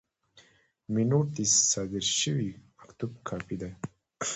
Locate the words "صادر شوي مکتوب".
1.71-3.11